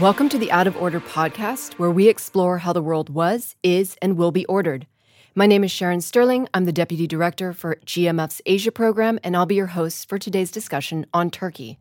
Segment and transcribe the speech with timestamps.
[0.00, 3.96] Welcome to the Out of Order podcast, where we explore how the world was, is,
[4.02, 4.88] and will be ordered.
[5.36, 6.48] My name is Sharon Sterling.
[6.52, 10.50] I'm the Deputy Director for GMF's Asia program, and I'll be your host for today's
[10.50, 11.78] discussion on Turkey.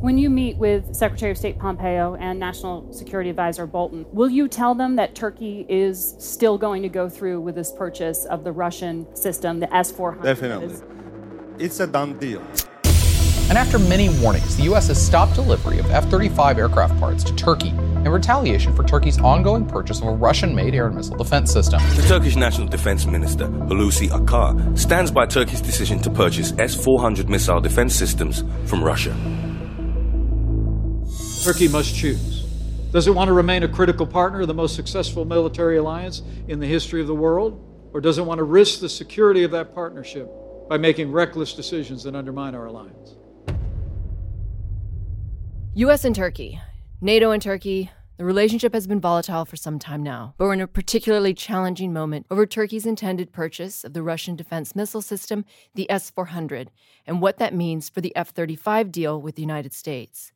[0.00, 4.48] When you meet with Secretary of State Pompeo and National Security Advisor Bolton, will you
[4.48, 8.50] tell them that Turkey is still going to go through with this purchase of the
[8.50, 10.22] Russian system, the S 400?
[10.22, 10.74] Definitely.
[11.58, 12.40] It's a done deal.
[13.50, 14.88] And after many warnings, the U.S.
[14.88, 19.66] has stopped delivery of F 35 aircraft parts to Turkey in retaliation for Turkey's ongoing
[19.66, 21.78] purchase of a Russian made air and missile defense system.
[21.96, 27.28] The Turkish National Defense Minister, Hulusi Akar, stands by Turkey's decision to purchase S 400
[27.28, 29.14] missile defense systems from Russia.
[31.42, 32.44] Turkey must choose.
[32.92, 36.60] Does it want to remain a critical partner of the most successful military alliance in
[36.60, 37.64] the history of the world?
[37.94, 40.30] Or does it want to risk the security of that partnership
[40.68, 43.16] by making reckless decisions that undermine our alliance?
[45.74, 46.04] U.S.
[46.04, 46.60] and Turkey,
[47.00, 50.60] NATO and Turkey, the relationship has been volatile for some time now, but we're in
[50.60, 55.90] a particularly challenging moment over Turkey's intended purchase of the Russian defense missile system, the
[55.90, 56.70] S 400,
[57.06, 60.32] and what that means for the F 35 deal with the United States.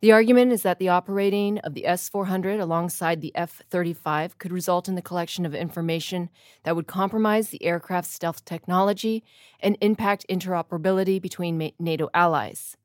[0.00, 4.52] The argument is that the operating of the S 400 alongside the F 35 could
[4.52, 6.30] result in the collection of information
[6.62, 9.24] that would compromise the aircraft's stealth technology
[9.58, 12.76] and impact interoperability between NATO allies.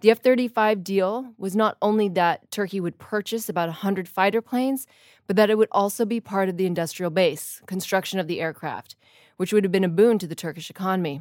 [0.00, 4.86] The F 35 deal was not only that Turkey would purchase about 100 fighter planes,
[5.26, 8.96] but that it would also be part of the industrial base, construction of the aircraft,
[9.36, 11.20] which would have been a boon to the Turkish economy.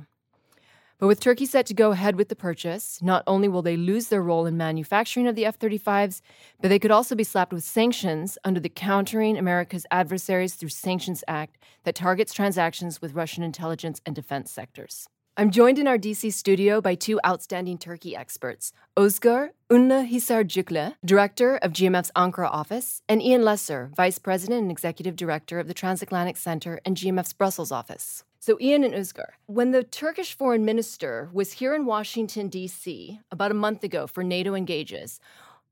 [1.00, 4.08] But with Turkey set to go ahead with the purchase, not only will they lose
[4.08, 6.22] their role in manufacturing of the F 35s,
[6.60, 11.24] but they could also be slapped with sanctions under the Countering America's Adversaries Through Sanctions
[11.28, 15.08] Act that targets transactions with Russian intelligence and defense sectors.
[15.40, 21.74] I'm joined in our DC studio by two outstanding Turkey experts Özgür Ünlühisarcıklı, Director of
[21.74, 26.80] GMF's Ankara office, and Ian Lesser, Vice President and Executive Director of the Transatlantic Center
[26.84, 28.24] and GMF's Brussels office.
[28.48, 33.52] So, Ian and Özgür, when the Turkish foreign minister was here in Washington, D.C., about
[33.52, 35.20] a month ago for NATO Engages,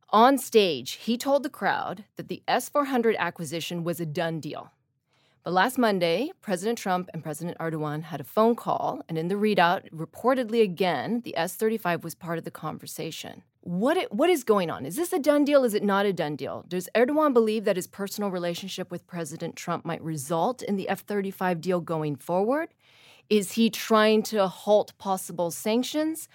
[0.09, 4.73] on stage, he told the crowd that the S 400 acquisition was a done deal.
[5.45, 9.35] But last Monday, President Trump and President Erdogan had a phone call, and in the
[9.35, 13.43] readout, reportedly again, the S 35 was part of the conversation.
[13.65, 14.85] What, it, what is going on?
[14.85, 15.63] Is this a done deal?
[15.63, 16.63] Is it not a done deal?
[16.67, 20.99] Does Erdogan believe that his personal relationship with President Trump might result in the F
[20.99, 22.69] 35 deal going forward?
[23.27, 26.29] Is he trying to halt possible sanctions?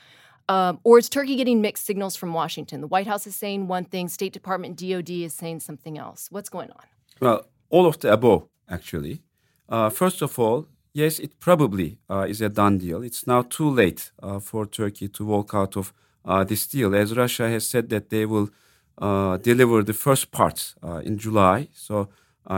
[0.48, 2.80] Um, or is Turkey getting mixed signals from Washington?
[2.80, 6.26] The White House is saying one thing, State Department, DOD is saying something else.
[6.32, 6.84] What's going on?
[7.20, 9.22] Well, all of the above actually.
[9.68, 13.04] Uh, first of all, yes, it probably uh, is a done deal.
[13.04, 15.92] It's now too late uh, for Turkey to walk out of
[16.46, 18.50] this deal, as Russia has said that they will
[18.98, 22.08] uh, deliver the first parts uh, in July, so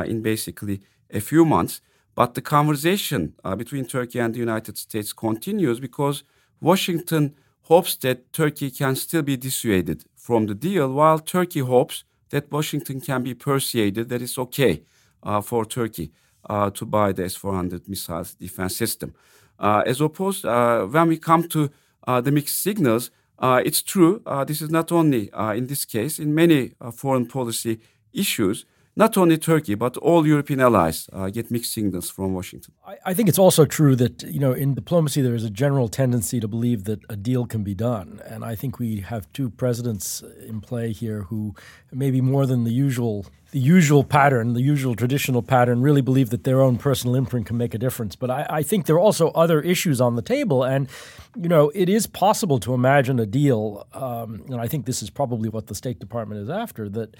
[0.06, 0.80] in basically
[1.10, 1.80] a few months.
[2.14, 6.24] But the conversation between Turkey and the United States continues because
[6.60, 12.50] Washington hopes that Turkey can still be dissuaded from the deal, while Turkey hopes that
[12.50, 14.82] Washington can be persuaded that it's okay
[15.22, 16.10] uh, for Turkey
[16.48, 19.14] uh, to buy the S-400 missiles defense system.
[19.58, 21.70] Uh, as opposed, when we come to
[22.06, 23.10] the mixed signals,
[23.42, 24.22] Uh, it's true.
[24.24, 27.80] Uh, this is not only uh, in this case in many foreign policy
[28.12, 28.64] issues
[28.96, 32.74] not only Turkey but all European allies uh, get mixed signals from Washington.
[32.86, 35.88] I, I, think it's also true that you know in diplomacy there is a general
[35.88, 39.50] tendency to believe that a deal can be done, and I think we have two
[39.50, 41.54] presidents in play here who
[41.90, 46.44] maybe more than the usual the usual pattern, the usual traditional pattern, really believe that
[46.44, 48.16] their own personal imprint can make a difference.
[48.16, 50.64] But I, I, think there are also other issues on the table.
[50.64, 50.88] And,
[51.36, 55.10] you know, it is possible to imagine a deal, um, and I think this is
[55.10, 57.14] probably what the State Department is after, that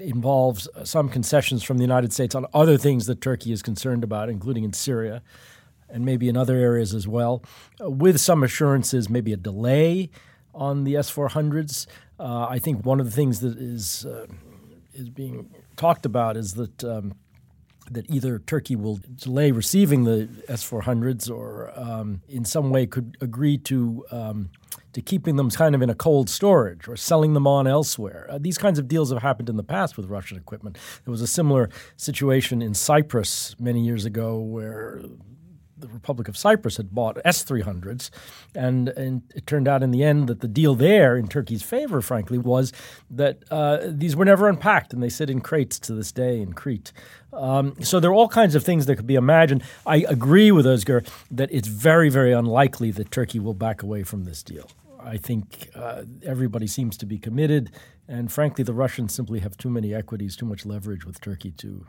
[0.00, 4.28] involves some concessions from the United States on other things that Turkey is concerned about,
[4.28, 5.22] including in Syria
[5.88, 7.42] and maybe in other areas as well,
[7.80, 10.10] uh, with some assurances, maybe a delay
[10.54, 11.86] on the S 400s.
[12.18, 14.26] Uh, I think one of the things that is, uh,
[14.94, 16.84] is being talked about is that.
[16.84, 17.14] Um,
[17.88, 23.16] that either Turkey will delay receiving the S 400s or um, in some way could
[23.20, 24.50] agree to um,
[24.96, 28.26] to keeping them kind of in a cold storage or selling them on elsewhere.
[28.30, 30.78] Uh, these kinds of deals have happened in the past with Russian equipment.
[31.04, 35.02] There was a similar situation in Cyprus many years ago where
[35.76, 38.08] the Republic of Cyprus had bought S 300s.
[38.54, 42.00] And, and it turned out in the end that the deal there, in Turkey's favor,
[42.00, 42.72] frankly, was
[43.10, 46.54] that uh, these were never unpacked and they sit in crates to this day in
[46.54, 46.94] Crete.
[47.34, 49.62] Um, so there are all kinds of things that could be imagined.
[49.84, 54.24] I agree with Özgür that it's very, very unlikely that Turkey will back away from
[54.24, 54.70] this deal.
[55.06, 57.70] I think uh, everybody seems to be committed,
[58.08, 61.86] and frankly, the Russians simply have too many equities, too much leverage with Turkey to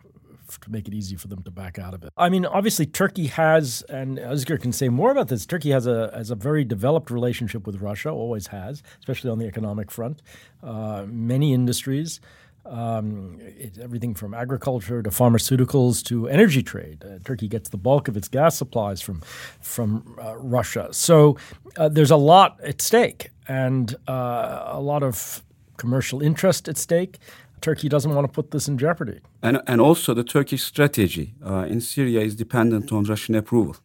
[0.62, 2.10] to make it easy for them to back out of it.
[2.16, 5.46] I mean, obviously, Turkey has, and Özgür can say more about this.
[5.46, 9.46] Turkey has a has a very developed relationship with Russia, always has, especially on the
[9.48, 10.22] economic front.
[10.64, 12.22] Uh, many industries.
[12.70, 13.40] Um,
[13.82, 17.04] everything from agriculture to pharmaceuticals to energy trade.
[17.04, 19.22] Uh, Turkey gets the bulk of its gas supplies from
[19.62, 20.90] from uh, Russia.
[20.92, 21.38] So
[21.78, 25.42] uh, there's a lot at stake and uh, a lot of
[25.78, 27.20] commercial interest at stake.
[27.62, 29.20] Turkey doesn't want to put this in jeopardy.
[29.42, 33.76] And, and also, the Turkish strategy uh, in Syria is dependent on Russian approval.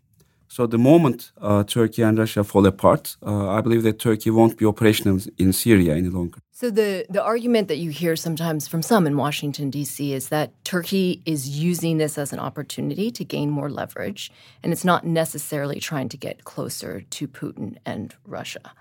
[0.49, 4.67] So the moment uh, Turkey and Russia fall apart, I believe that Turkey won't be
[4.67, 6.41] operational in Syria any longer.
[6.63, 10.13] So the the argument that you hear sometimes from some in Washington D.C.
[10.13, 14.31] is that Turkey is using this as an opportunity to gain more leverage,
[14.63, 18.73] and it's not necessarily trying to get closer to Putin and Russia.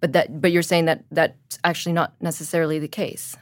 [0.00, 3.36] But that but you're saying that that's actually not necessarily the case.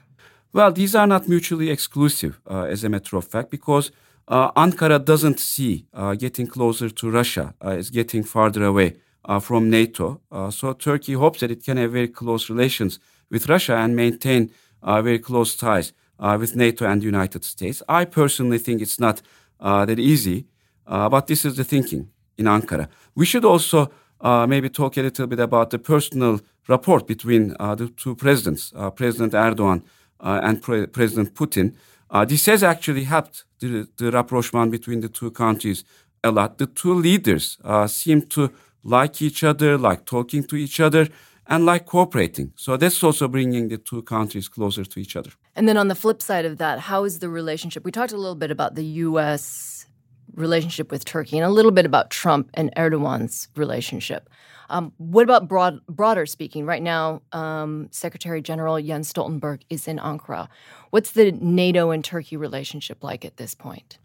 [0.52, 3.90] Well, these are not mutually exclusive, uh, as a matter of fact, because
[4.36, 9.40] uh, Ankara doesn't see uh, getting closer to Russia uh, as getting farther away uh,
[9.40, 10.20] from NATO.
[10.30, 12.98] Uh, so Turkey hopes that it can have very close relations
[13.30, 14.50] with Russia and maintain
[14.82, 17.82] uh, very close ties uh, with NATO and the United States.
[17.88, 19.22] I personally think it's not
[19.60, 20.46] uh, that easy,
[20.86, 22.88] but this is the thinking in Ankara.
[23.14, 23.90] We should also
[24.22, 29.82] maybe talk a little bit about the personal rapport between the two presidents, President Erdogan
[30.20, 31.74] uh, and Pre- President Putin.
[32.10, 35.84] Uh, this has actually helped the, the rapprochement between the two countries
[36.24, 36.58] a lot.
[36.58, 38.50] The two leaders uh, seem to
[38.82, 41.08] like each other, like talking to each other,
[41.48, 42.52] and like cooperating.
[42.56, 45.30] So that's also bringing the two countries closer to each other.
[45.56, 47.84] And then on the flip side of that, how is the relationship?
[47.84, 49.86] We talked a little bit about the U.S.
[50.34, 54.28] relationship with Turkey and a little bit about Trump and Erdogan's relationship.
[54.70, 56.66] Um, what about broad, broader speaking?
[56.66, 60.48] Right now, um, Secretary General Jens Stoltenberg is in Ankara.
[60.90, 63.98] What's the NATO and Turkey relationship like at this point?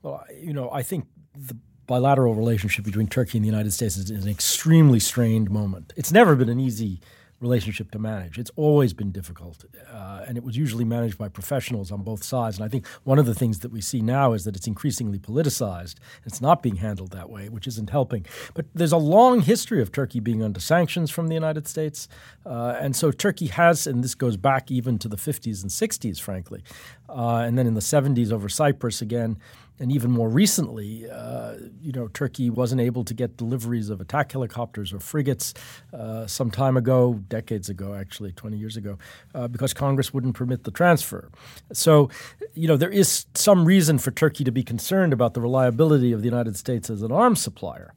[0.00, 4.10] Well, you know, I think the bilateral relationship between Turkey and the United States is
[4.10, 5.92] an extremely strained moment.
[5.96, 7.00] It's never been an easy
[7.40, 8.38] relationship to manage.
[8.38, 12.56] It's always been difficult, uh, and it was usually managed by professionals on both sides.
[12.56, 15.18] And I think one of the things that we see now is that it's increasingly
[15.18, 15.96] politicized.
[16.24, 18.24] It's not being handled that way, which isn't helping.
[18.54, 22.08] But there's a long history of Turkey being under sanctions from the United States,
[22.46, 26.18] uh, and so Turkey has, and this goes back even to the 50s and 60s,
[26.18, 26.62] frankly,
[27.08, 29.36] uh, and then in the 70s over Cyprus again
[29.78, 34.32] and even more recently, uh, you know, Turkey wasn't able to get deliveries of attack
[34.32, 35.52] helicopters or frigates
[35.92, 38.98] uh, some time ago, decades ago, actually, 20 years ago,
[39.34, 41.30] uh, because Congress wouldn't permit the transfer.
[41.72, 42.10] So,
[42.54, 46.20] you know, there is some reason for Turkey to be concerned about the reliability of
[46.20, 47.92] the United States as an arms supplier.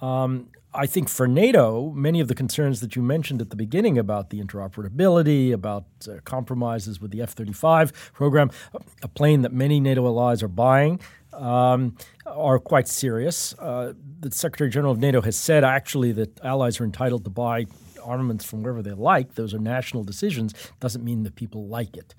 [0.00, 3.98] Um, I think for NATO, many of the concerns that you mentioned at the beginning
[3.98, 8.50] about the interoperability, about uh, compromises with the F 35 program,
[9.02, 11.00] a plane that many NATO allies are buying,
[11.32, 13.52] um, are quite serious.
[13.58, 17.66] Uh, the Secretary General of NATO has said actually that allies are entitled to buy
[18.02, 19.34] armaments from wherever they like.
[19.34, 20.54] Those are national decisions.
[20.78, 22.14] Doesn't mean that people like it.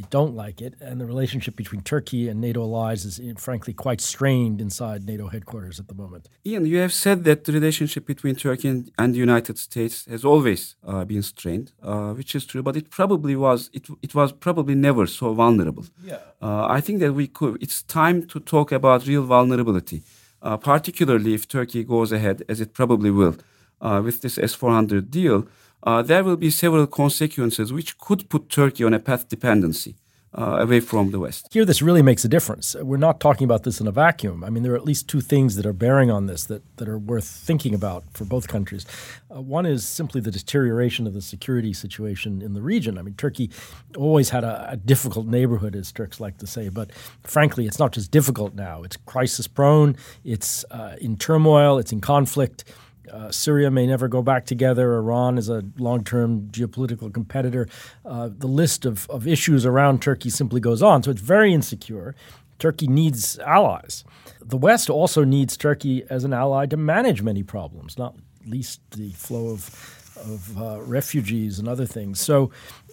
[0.00, 4.00] They don't like it, and the relationship between Turkey and NATO allies is, frankly, quite
[4.00, 6.30] strained inside NATO headquarters at the moment.
[6.46, 10.24] Ian, you have said that the relationship between Turkey and, and the United States has
[10.24, 14.32] always uh, been strained, uh, which is true, but it probably was it, it was
[14.32, 15.84] probably never so vulnerable.
[16.02, 16.20] Yeah.
[16.40, 17.62] Uh, I think that we could.
[17.62, 20.02] It's time to talk about real vulnerability,
[20.40, 23.36] uh, particularly if Turkey goes ahead, as it probably will,
[23.82, 25.46] uh, with this S400 deal
[25.82, 29.96] uh, there will be several consequences which could put Turkey on a path dependency.
[30.32, 31.48] Uh, away from the West.
[31.50, 32.76] Here, this really makes a difference.
[32.80, 34.44] We're not talking about this in a vacuum.
[34.44, 36.88] I mean, there are at least two things that are bearing on this that, that
[36.88, 38.86] are worth thinking about for both countries.
[39.28, 42.96] Uh, one is simply the deterioration of the security situation in the region.
[42.96, 43.50] I mean, Turkey
[43.96, 46.92] always had a, a difficult neighborhood, as Turks like to say, but
[47.24, 48.84] frankly, it's not just difficult now.
[48.84, 52.62] It's crisis prone, it's uh, in turmoil, it's in conflict.
[53.12, 54.94] Uh, Syria may never go back together.
[54.96, 57.68] Iran is a long term geopolitical competitor.
[58.04, 61.02] Uh, the list of, of issues around Turkey simply goes on.
[61.02, 62.14] So it's very insecure.
[62.58, 64.04] Turkey needs allies.
[64.40, 68.14] The West also needs Turkey as an ally to manage many problems, not
[68.46, 72.20] least the flow of, of uh, refugees and other things.
[72.20, 72.50] So,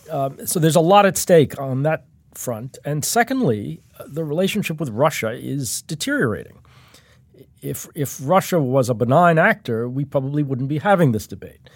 [0.09, 2.77] um, so there's a lot at stake on that front.
[2.85, 6.59] And secondly, the relationship with Russia is deteriorating
[7.61, 11.69] if if Russia was a benign actor, we probably wouldn't be having this debate.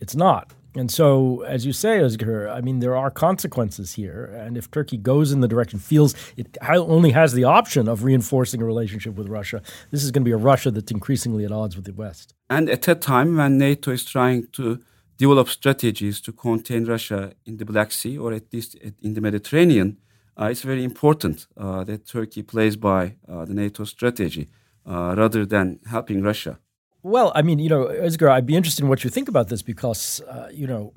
[0.00, 0.52] It's not.
[0.76, 4.24] And so, as you say, Özgür, I mean, there are consequences here.
[4.24, 8.60] And if Turkey goes in the direction, feels it only has the option of reinforcing
[8.60, 9.62] a relationship with Russia,
[9.92, 12.34] this is going to be a Russia that's increasingly at odds with the West.
[12.50, 14.80] And at a time when NATO is trying to
[15.16, 19.98] develop strategies to contain Russia in the Black Sea or at least in the Mediterranean,
[20.36, 24.48] uh, it's very important uh, that Turkey plays by uh, the NATO strategy
[24.86, 26.58] uh, rather than helping Russia.
[27.02, 29.62] Well, I mean, you know, Özgür, I'd be interested in what you think about this
[29.62, 30.94] because, uh, you know,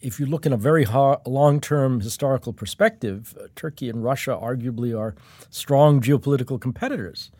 [0.00, 0.84] if you look in a very
[1.26, 5.14] long term historical perspective, uh, Turkey and Russia arguably are
[5.50, 7.30] strong geopolitical competitors.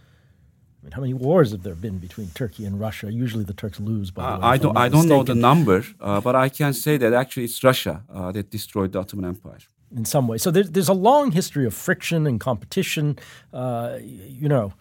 [0.80, 3.12] I mean, how many wars have there been between Turkey and Russia?
[3.12, 4.44] Usually the Turks lose, by the uh, way.
[4.44, 7.62] I don't, I don't know the number, uh, but I can say that actually it's
[7.62, 9.58] Russia uh, that destroyed the Ottoman Empire.
[9.94, 10.38] In some way.
[10.38, 13.18] So there's, there's a long history of friction and competition.
[13.52, 14.72] Uh, you know,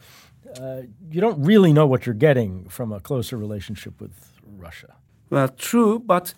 [0.59, 4.13] uh, you don't really know what you're getting from a closer relationship with
[4.57, 4.95] Russia.
[5.29, 6.33] Well, true, but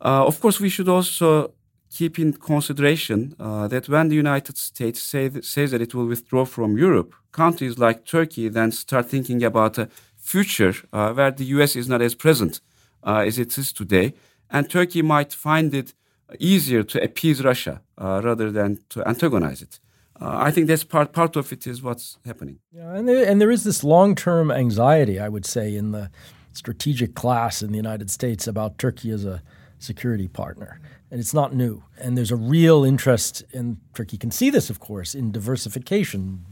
[0.00, 1.54] uh, of course we should also
[1.90, 6.44] keep in consideration uh, that when the United States say says that it will withdraw
[6.44, 11.76] from Europe, countries like Turkey then start thinking about a future uh, where the U.S.
[11.76, 12.60] is not as present
[13.02, 14.14] uh, as it is today,
[14.50, 15.94] and Turkey might find it
[16.38, 19.78] easier to appease Russia rather than to antagonize it
[20.20, 22.60] uh, I think that's part part of it is what's happening.
[22.72, 26.10] Yeah, and there, and there is this long term anxiety, I would say, in the
[26.52, 29.42] strategic class in the United States about Turkey as a
[29.80, 30.80] security partner,
[31.10, 31.82] and it's not new.
[31.98, 36.46] And there's a real interest, and Turkey can see this, of course, in diversification,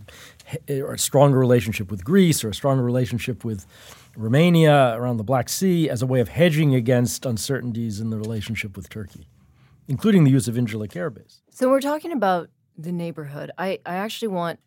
[0.68, 3.64] or a stronger relationship with Greece, or a stronger relationship with
[4.16, 8.76] Romania around the Black Sea, as a way of hedging against uncertainties in the relationship
[8.76, 9.28] with Turkey,
[9.86, 11.42] including the use of Incirlik Air Base.
[11.50, 14.58] So we're talking about the neighborhood, I, I actually want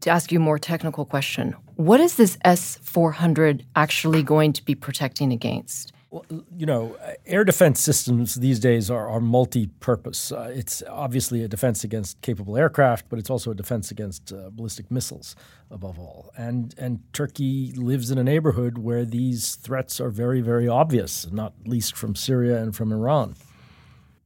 [0.00, 1.54] to ask you a more technical question.
[1.76, 5.92] What is this S 400 actually going to be protecting against?
[6.10, 10.30] Well, you know, air defense systems these days are, are multi purpose.
[10.30, 14.50] Uh, it's obviously a defense against capable aircraft, but it's also a defense against uh,
[14.50, 15.34] ballistic missiles,
[15.70, 16.30] above all.
[16.36, 21.54] And, and Turkey lives in a neighborhood where these threats are very, very obvious, not
[21.64, 23.34] least from Syria and from Iran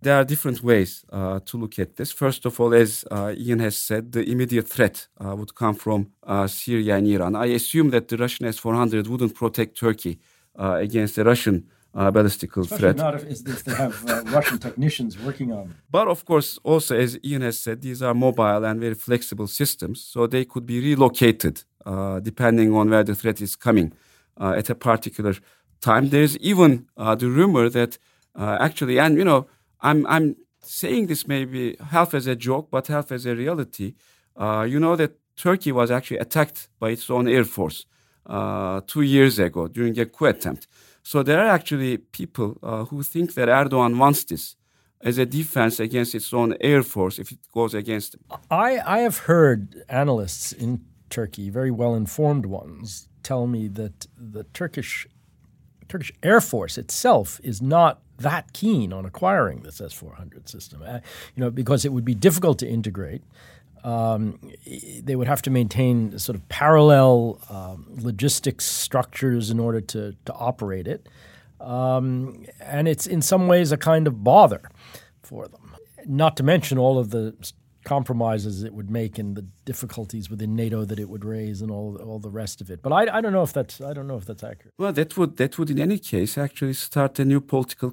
[0.02, 2.12] there are different ways uh, to look at this.
[2.12, 6.12] First of all, as uh, Ian has said, the immediate threat uh, would come from
[6.22, 7.34] uh, Syria and Iran.
[7.34, 10.18] I assume that the Russian S 400 wouldn't protect Turkey
[10.58, 12.96] uh, against the Russian uh, ballistical Especially threat.
[12.96, 15.76] Not if, if they have Russian technicians working on them.
[15.90, 20.02] But of course, also, as Ian has said, these are mobile and very flexible systems,
[20.02, 21.64] so they could be relocated
[22.22, 23.92] depending on where the threat is coming
[24.40, 25.34] at a particular
[25.80, 26.10] time.
[26.10, 27.96] There's even the rumor that
[28.36, 29.46] actually, and you know,
[29.80, 33.94] I'm I'm saying this maybe half as a joke, but half as a reality.
[34.36, 37.86] Uh, you know that Turkey was actually attacked by its own air force
[38.26, 40.66] uh, two years ago during a coup attempt.
[41.02, 44.56] So there are actually people uh, who think that Erdogan wants this
[45.00, 48.20] as a defense against its own air force if it goes against him.
[48.50, 54.44] I, I have heard analysts in Turkey, very well informed ones, tell me that the
[54.44, 55.06] Turkish
[55.88, 61.00] Turkish Air Force itself is not that keen on acquiring this S400 system, uh,
[61.34, 63.22] you know, because it would be difficult to integrate.
[63.84, 64.40] Um,
[65.02, 70.32] they would have to maintain sort of parallel um, logistics structures in order to, to
[70.32, 71.08] operate it.
[71.60, 74.62] Um, and it's in some ways a kind of bother
[75.22, 75.76] for them.
[76.04, 77.34] Not to mention all of the
[77.86, 81.90] compromises it would make and the difficulties within NATO that it would raise and all
[82.08, 82.78] all the rest of it.
[82.82, 84.74] But I, I don't know if that's I don't know if that's accurate.
[84.82, 87.90] Well, that would that would in any case actually start a new political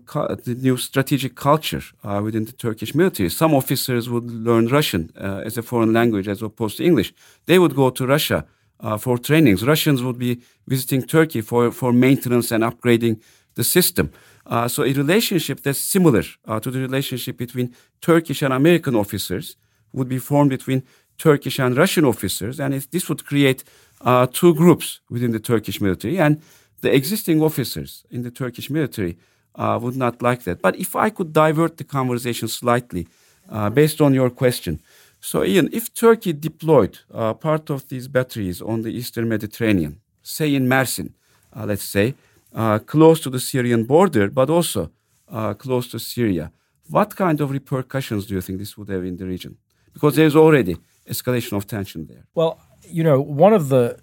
[0.50, 3.30] the new strategic culture uh, within the Turkish military.
[3.30, 7.10] Some officers would learn Russian uh, as a foreign language as opposed to English.
[7.50, 8.40] They would go to Russia
[8.86, 9.60] uh, for trainings.
[9.74, 10.34] Russians would be
[10.74, 13.16] visiting Turkey for for maintenance and upgrading
[13.56, 14.08] the system.
[14.46, 17.68] Uh, so a relationship that's similar uh, to the relationship between
[18.02, 19.56] Turkish and American officers
[19.94, 20.84] would be formed between
[21.18, 23.64] Turkish and Russian officers, and this would create
[24.02, 26.20] uh, two groups within the Turkish military.
[26.20, 26.42] And
[26.82, 29.18] the existing officers in the Turkish military
[29.56, 30.62] uh, would not like that.
[30.62, 33.08] But if I could divert the conversation slightly,
[33.50, 34.82] uh, based on your question,
[35.22, 40.54] so Ian, if Turkey deployed uh, part of these batteries on the Eastern Mediterranean, say
[40.54, 41.14] in Mersin,
[41.56, 42.16] uh, let's say,
[42.54, 44.92] uh, close to the Syrian border, but also
[45.58, 46.52] close to Syria,
[46.90, 49.58] what kind of repercussions do you think this would have in the region?
[49.94, 52.26] Because there's already escalation of tension there.
[52.36, 54.00] Well, you know, one of the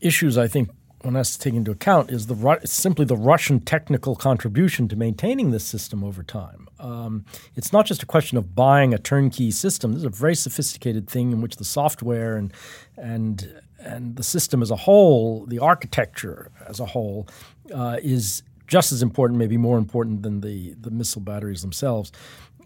[0.00, 0.70] issues I think
[1.02, 5.50] one has to take into account is the simply the Russian technical contribution to maintaining
[5.50, 6.68] this system over time.
[6.78, 7.24] Um,
[7.56, 9.92] it's not just a question of buying a turnkey system.
[9.92, 12.52] This is a very sophisticated thing in which the software and
[12.96, 17.26] and and the system as a whole, the architecture as a whole,
[17.74, 22.12] uh, is just as important, maybe more important than the the missile batteries themselves.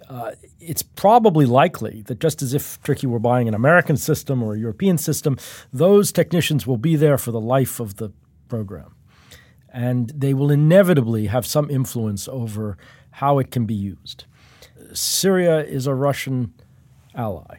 [0.08, 4.54] Uh, it's probably likely that just as if Turkey were buying an American system or
[4.54, 5.38] a European system,
[5.72, 8.12] those technicians will be there for the life of the
[8.48, 8.94] program.
[9.72, 12.76] And they will inevitably have some influence over
[13.12, 14.24] how it can be used.
[14.92, 16.52] Syria is a Russian
[17.14, 17.58] ally.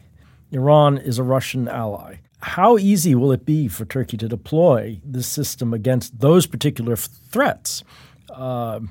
[0.52, 2.16] Iran is a Russian ally.
[2.40, 7.08] How easy will it be for Turkey to deploy this system against those particular f-
[7.30, 7.82] threats?
[8.32, 8.90] Um,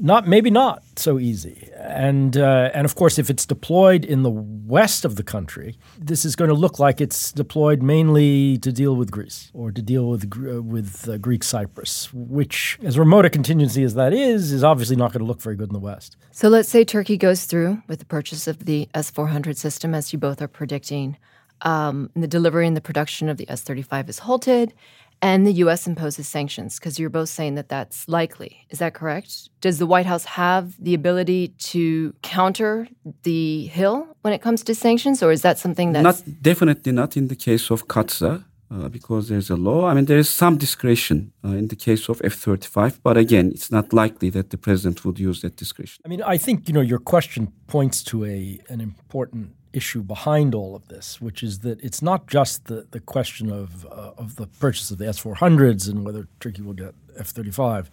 [0.00, 4.30] not maybe not so easy, and uh, and of course, if it's deployed in the
[4.30, 8.96] west of the country, this is going to look like it's deployed mainly to deal
[8.96, 13.30] with Greece or to deal with uh, with uh, Greek Cyprus, which, as remote a
[13.30, 16.16] contingency as that is, is obviously not going to look very good in the west.
[16.30, 19.94] So let's say Turkey goes through with the purchase of the S four hundred system,
[19.94, 21.16] as you both are predicting.
[21.62, 24.74] Um, the delivery and the production of the F thirty five is halted,
[25.22, 25.86] and the U.S.
[25.86, 28.66] imposes sanctions because you're both saying that that's likely.
[28.70, 29.48] Is that correct?
[29.60, 32.88] Does the White House have the ability to counter
[33.22, 37.16] the Hill when it comes to sanctions, or is that something that's not definitely not
[37.16, 39.86] in the case of CAATSA uh, because there's a law.
[39.86, 43.70] I mean, there is some discretion uh, in the case of F-35, but again, it's
[43.70, 46.02] not likely that the president would use that discretion.
[46.04, 50.54] I mean, I think you know your question points to a an important issue behind
[50.54, 54.36] all of this, which is that it's not just the, the question of, uh, of
[54.36, 57.90] the purchase of the S 400s and whether Turkey will get F 35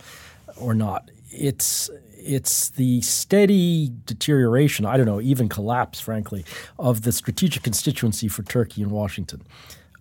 [0.58, 1.12] or not.
[1.30, 6.46] It's, it's the steady deterioration, I don't know, even collapse, frankly,
[6.80, 9.44] of the strategic constituency for Turkey in Washington.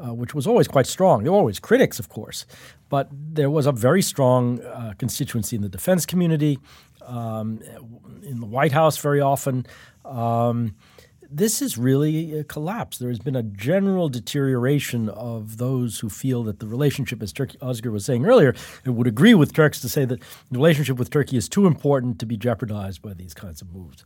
[0.03, 1.23] Uh, which was always quite strong.
[1.23, 2.45] There were always critics, of course,
[2.89, 6.59] but there was a very strong uh, constituency in the defense community,
[7.07, 7.61] um,
[8.23, 9.65] in the White House very often.
[10.05, 10.75] Um,
[11.35, 12.99] this is really a collapse.
[12.99, 17.59] There has been a general deterioration of those who feel that the relationship, as Turkey,
[17.59, 21.37] Özgür was saying earlier, would agree with Turks to say that the relationship with Turkey
[21.37, 24.05] is too important to be jeopardized by these kinds of moves.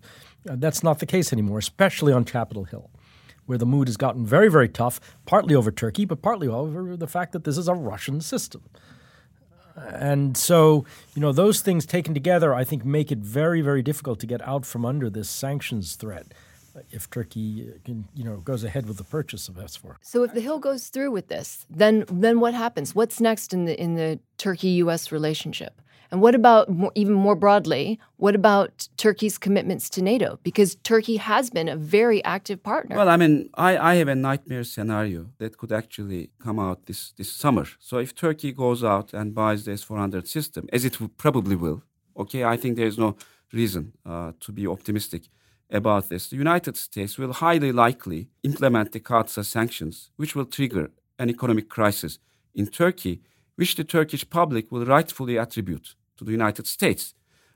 [0.49, 2.91] Uh, that's not the case anymore, especially on Capitol Hill,
[3.47, 7.09] where the mood has gotten very, very tough, partly over Turkey, but partly over the
[7.09, 8.63] fact that this is a Russian system.
[9.77, 14.21] And so, you know, those things taken together, I think, make it very, very difficult
[14.21, 16.33] to get out from under this sanctions threat
[16.91, 19.97] if Turkey can, you know, goes ahead with the purchase of S4.
[20.01, 22.95] So if the Hill goes through with this, then then what happens?
[22.95, 25.13] What's next in the in the Turkey-U.S.
[25.13, 25.81] relationship?
[26.11, 27.99] And what about more, even more broadly?
[28.17, 30.39] What about Turkey's commitments to NATO?
[30.43, 32.97] Because Turkey has been a very active partner.
[32.97, 37.13] Well, I mean, I, I have a nightmare scenario that could actually come out this,
[37.17, 37.67] this summer.
[37.81, 41.83] So if Turkey goes out and buys the S-400 system, as it probably will,
[42.17, 43.17] okay, I think there is no
[43.53, 45.23] reason uh, to be optimistic
[45.71, 50.91] about this, the United States will highly likely implement the CAATSA sanctions, which will trigger
[51.19, 52.19] an economic crisis
[52.55, 53.21] in Turkey,
[53.57, 57.15] which the Turkish public will rightfully attribute to the United States.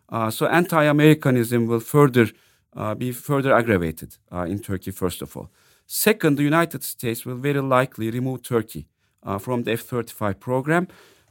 [0.09, 2.29] Uh, so anti-Americanism will further
[2.77, 5.51] uh, be further aggravated uh, in Turkey, first of all.
[5.87, 8.87] Second, the United States will very likely remove Turkey
[9.23, 10.89] uh, from the F-35 program,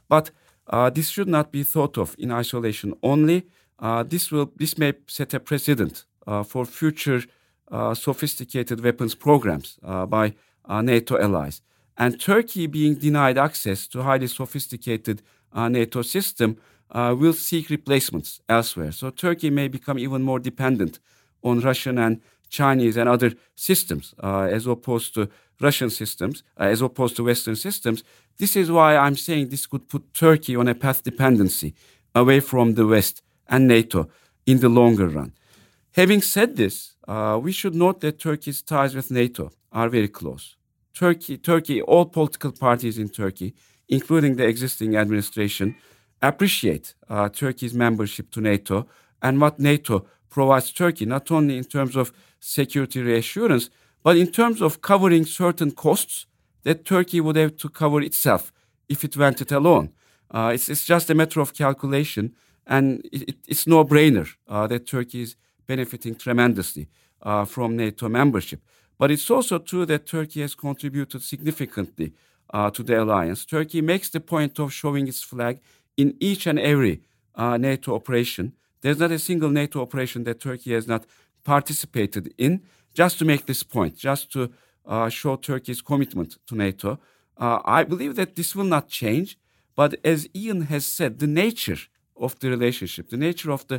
[0.08, 0.30] but
[0.66, 3.46] uh, this should not be thought of in isolation only.
[3.78, 6.04] Uh, this will this may set a precedent
[6.44, 7.22] for future
[7.70, 10.34] uh, sophisticated weapons programs uh, by
[10.68, 11.62] NATO allies.
[11.96, 15.22] And Turkey being denied access to highly sophisticated
[15.54, 16.56] NATO system
[16.94, 18.92] will seek replacements elsewhere.
[18.92, 21.00] So Turkey may become even more dependent
[21.42, 25.28] on Russian and Chinese and other systems uh, as opposed to
[25.60, 28.02] Russian systems, uh, as opposed to Western systems.
[28.38, 31.74] This is why I'm saying this could put Turkey on a path dependency
[32.14, 34.08] away from the West and NATO
[34.46, 35.32] in the longer run.
[35.92, 40.56] Having said this, uh, we should note that Turkey's ties with NATO are very close.
[40.94, 43.54] Turkey, Turkey, all political parties in Turkey,
[43.88, 45.74] including the existing administration,
[46.22, 48.86] appreciate uh, Turkey's membership to NATO
[49.20, 53.68] and what NATO provides Turkey, not only in terms of security reassurance,
[54.02, 56.26] but in terms of covering certain costs
[56.62, 58.52] that Turkey would have to cover itself
[58.88, 59.90] if it went it alone.
[60.30, 62.32] Uh, it's, it's, just a matter of calculation,
[62.66, 65.36] and it, it, it's no brainer uh, that Turkey is
[65.72, 66.84] benefiting tremendously
[67.22, 68.60] uh, from NATO membership.
[69.00, 72.08] But it's also true that Turkey has contributed significantly
[72.56, 73.40] uh, to the alliance.
[73.56, 75.54] Turkey makes the point of showing its flag
[76.02, 76.96] in each and every
[77.42, 78.44] uh, NATO operation.
[78.80, 81.02] There's not a single NATO operation that Turkey has not
[81.52, 82.52] participated in.
[83.00, 84.40] Just to make this point, just to
[84.94, 86.90] uh, show Turkey's commitment to NATO,
[87.44, 89.28] uh, I believe that this will not change.
[89.80, 91.80] But as Ian has said, the nature
[92.24, 93.78] of the relationship, the nature of the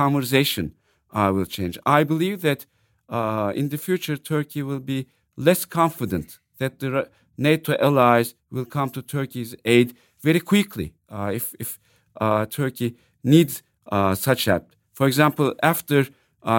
[0.00, 0.74] conversation
[1.12, 1.78] uh, will change.
[1.86, 2.66] I believe that
[3.08, 8.90] uh, in the future, Turkey will be less confident that the NATO allies will come
[8.90, 11.78] to Turkey's aid very quickly uh, if, if
[12.20, 14.72] uh, Turkey needs uh, such help.
[14.92, 16.06] For example, after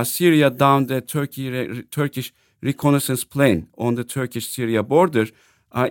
[0.04, 2.32] Syria downed the Turkey, re- Turkish
[2.62, 5.26] reconnaissance plane on the Turkish-Syria border,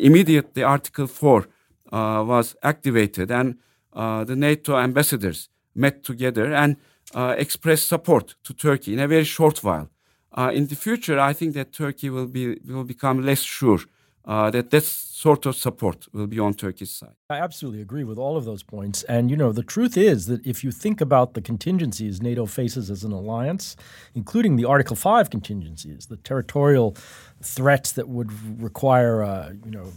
[0.01, 1.47] immediately Article 4
[1.93, 3.59] was activated and
[3.93, 6.77] the NATO ambassadors met together and
[7.15, 9.89] uh, expressed support to Turkey in a very short while.
[10.33, 13.81] Uh, in the future, I think that Turkey will be will become less sure
[14.29, 17.17] uh, that that sort of support will be on Turkey's side.
[17.29, 19.03] I absolutely agree with all of those points.
[19.05, 22.89] And, you know, the truth is that if you think about the contingencies NATO faces
[22.89, 23.75] as an alliance,
[24.15, 26.95] including the Article 5 contingencies, the territorial
[27.43, 28.31] threats that would
[28.63, 29.93] require, uh, you know,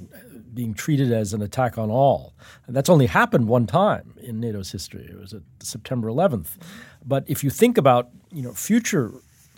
[0.53, 2.33] being treated as an attack on all.
[2.65, 5.07] And that's only happened one time in NATO's history.
[5.11, 6.57] It was at September 11th.
[7.05, 9.11] But if you think about, you know, future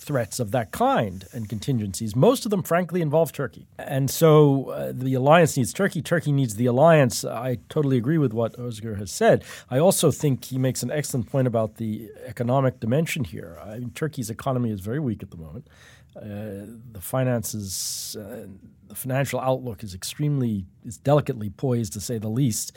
[0.03, 3.67] threats of that kind and contingencies, most of them, frankly, involve Turkey.
[3.77, 6.01] And so uh, the alliance needs Turkey.
[6.01, 7.25] Turkey needs the alliance.
[7.25, 9.43] I totally agree with what Özgür has said.
[9.69, 13.57] I also think he makes an excellent point about the economic dimension here.
[13.63, 15.67] I mean, Turkey's economy is very weak at the moment.
[16.15, 18.45] Uh, the finances, uh,
[18.87, 22.71] the financial outlook is extremely, is delicately poised to say the least.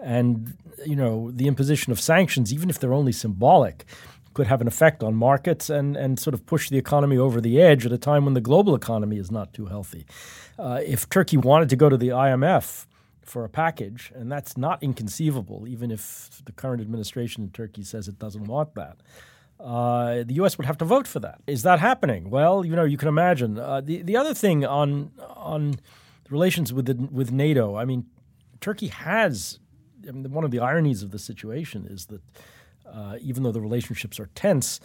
[0.00, 3.84] And, you know, the imposition of sanctions, even if they're only symbolic,
[4.38, 7.60] could have an effect on markets and, and sort of push the economy over the
[7.60, 10.06] edge at a time when the global economy is not too healthy.
[10.56, 12.86] Uh, if Turkey wanted to go to the IMF
[13.22, 18.06] for a package, and that's not inconceivable, even if the current administration in Turkey says
[18.06, 18.98] it doesn't want that.
[19.58, 20.56] Uh, the U.S.
[20.56, 21.40] would have to vote for that.
[21.48, 22.30] Is that happening?
[22.30, 23.58] Well, you know, you can imagine.
[23.58, 25.80] Uh, the the other thing on on
[26.30, 28.06] relations with the, with NATO, I mean,
[28.60, 29.58] Turkey has.
[30.06, 32.22] I mean, one of the ironies of the situation is that
[32.92, 34.80] uh, even though the relationships are tense,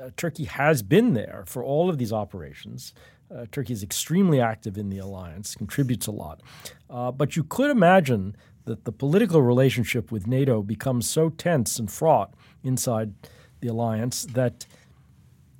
[0.00, 2.92] uh, Turkey has been there for all of these operations.
[3.34, 6.40] Uh, Turkey is extremely active in the alliance, contributes a lot.
[6.88, 11.90] Uh, but you could imagine that the political relationship with NATO becomes so tense and
[11.90, 13.14] fraught inside
[13.60, 14.66] the alliance that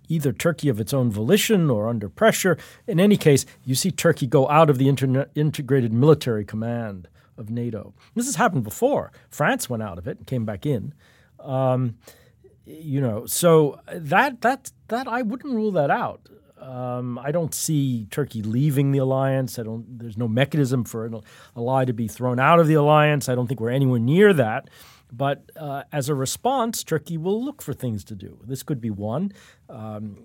[0.09, 2.57] either Turkey of its own volition or under pressure,
[2.87, 7.51] in any case, you see Turkey go out of the interna- integrated military command of
[7.51, 7.95] NATO.
[8.15, 9.13] This has happened before.
[9.31, 10.95] France went out of it and came back in.
[11.47, 11.97] Um,
[12.65, 16.29] you know, so that that that I wouldn't rule that out.
[16.59, 19.59] Um, I don't see Turkey leaving the alliance.
[19.59, 19.99] I don't.
[19.99, 21.21] There's no mechanism for an
[21.57, 23.29] ally to be thrown out of the alliance.
[23.29, 24.69] I don't think we're anywhere near that.
[25.13, 28.41] But uh, as a response, Turkey will look for things to do.
[28.45, 29.33] This could be one.
[29.69, 30.17] Um,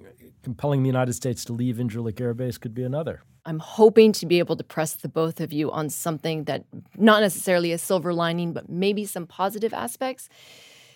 [0.42, 3.22] compelling the United States to leave Incirlik Air Base could be another.
[3.46, 6.66] I'm hoping to be able to press the both of you on something that
[6.98, 10.30] not necessarily a silver lining, but maybe some positive aspects.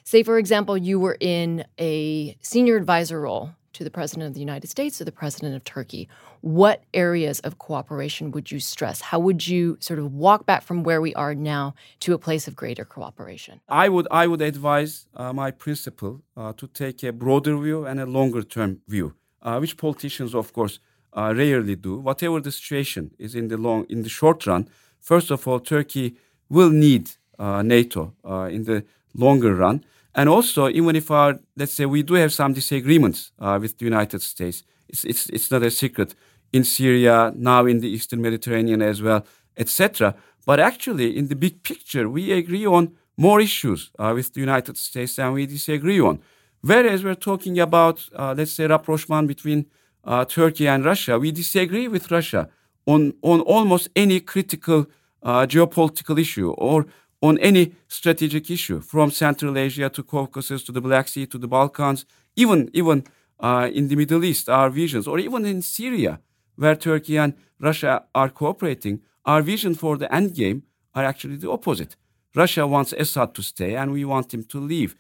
[0.08, 4.40] Say, for example, you were in a senior advisor role to the President of the
[4.40, 6.08] United States or the President of Turkey.
[6.42, 9.02] What areas of cooperation would you stress?
[9.02, 12.48] How would you sort of walk back from where we are now to a place
[12.48, 13.62] of greater cooperation?
[13.68, 18.00] I would, I would advise uh, my principal uh, to take a broader view and
[18.00, 20.78] a longer term view, uh, which politicians, of course,
[21.14, 21.98] uh, rarely do.
[21.98, 26.16] Whatever the situation is in the long, in the short run, first of all, Turkey
[26.48, 29.84] will need uh, NATO uh, in the longer run.
[30.16, 33.86] And also, even if our, let's say we do have some disagreements uh, with the
[33.86, 36.16] United States, it's, it's, it's not a secret
[36.54, 39.26] in Syria, now in the Eastern Mediterranean as well,
[39.58, 40.16] etc.
[40.46, 44.78] But actually, in the big picture, we agree on more issues uh, with the United
[44.78, 46.22] States than we disagree on.
[46.62, 49.66] Whereas we're talking about, uh, let's say, rapprochement between
[50.06, 52.50] uh, Turkey and Russia, we disagree with Russia
[52.86, 54.88] on, on almost any critical
[55.24, 56.86] uh, geopolitical issue or
[57.28, 61.48] on any strategic issue, from Central Asia to Caucasus to the Black Sea to the
[61.48, 62.98] Balkans, even even
[63.40, 66.14] uh, in the Middle East, our visions, or even in Syria,
[66.62, 71.50] where Turkey and Russia are cooperating, our vision for the end game are actually the
[71.50, 71.96] opposite.
[72.36, 74.96] Russia wants Assad to stay, and we want him to leave.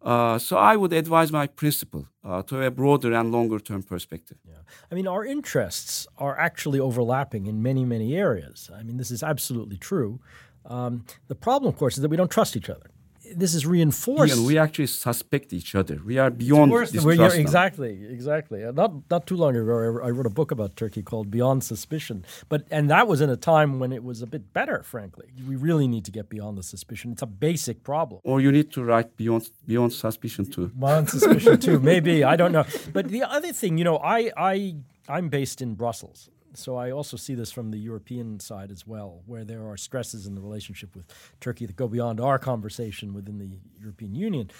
[0.00, 4.38] Uh, so I would advise my principal uh, to a broader and longer term perspective.
[4.44, 4.62] Yeah.
[4.90, 8.70] I mean, our interests are actually overlapping in many, many areas.
[8.72, 10.20] I mean, this is absolutely true.
[10.68, 12.90] Um, the problem, of course, is that we don't trust each other.
[13.34, 14.34] This is reinforced.
[14.34, 16.00] Ian, we actually suspect each other.
[16.04, 17.36] We are beyond distrust.
[17.36, 18.64] exactly, exactly.
[18.64, 22.24] Uh, not not too long ago, I wrote a book about Turkey called Beyond Suspicion.
[22.48, 24.82] But and that was in a time when it was a bit better.
[24.82, 27.12] Frankly, we really need to get beyond the suspicion.
[27.12, 28.20] It's a basic problem.
[28.24, 30.68] Or you need to write beyond beyond suspicion too.
[30.68, 31.78] Beyond suspicion too.
[31.80, 32.64] Maybe I don't know.
[32.94, 34.76] But the other thing, you know, I I
[35.06, 39.22] I'm based in Brussels so I also see this from the European side as well,
[39.26, 41.06] where there are stresses in the relationship with
[41.40, 44.50] Turkey that go beyond our conversation within the European Union.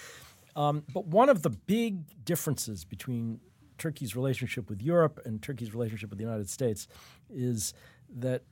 [0.55, 3.39] Um, but one of the big differences between
[3.77, 6.87] Turkey's relationship with Europe and Turkey's relationship with the United States
[7.29, 7.73] is
[8.17, 8.43] that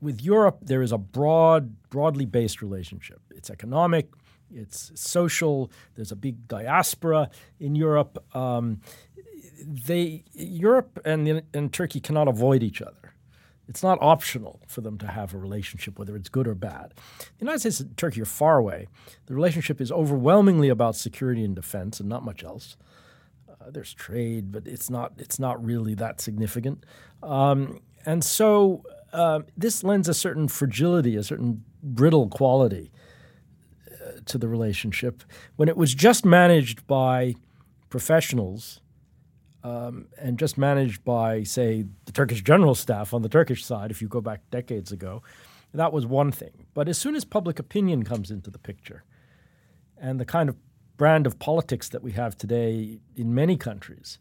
[0.00, 3.20] with Europe there is a broad, broadly based relationship.
[3.30, 4.10] It's economic,
[4.52, 5.70] it's social.
[5.94, 8.22] There's a big diaspora in Europe.
[8.36, 8.80] Um,
[9.62, 13.14] they Europe and and Turkey cannot avoid each other.
[13.68, 16.92] It's not optional for them to have a relationship, whether it's good or bad.
[17.18, 18.88] The United States and Turkey are far away.
[19.26, 22.76] The relationship is overwhelmingly about security and defense, and not much else.
[23.48, 26.84] Uh, there's trade, but it's not it's not really that significant.
[27.22, 32.92] Um, and so uh, this lends a certain fragility, a certain brittle quality
[33.90, 35.22] uh, to the relationship.
[35.56, 37.36] When it was just managed by
[37.88, 38.80] professionals
[39.64, 44.02] um, and just managed by, say, the Turkish general staff on the Turkish side, if
[44.02, 45.22] you go back decades ago,
[45.72, 46.66] that was one thing.
[46.74, 49.04] But as soon as public opinion comes into the picture
[49.96, 50.56] and the kind of
[50.96, 54.18] brand of politics that we have today in many countries,